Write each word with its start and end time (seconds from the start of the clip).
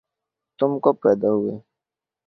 تم 0.59 0.71
کب 0.83 0.95
پیدا 1.03 1.29
ہوئے 1.31 1.55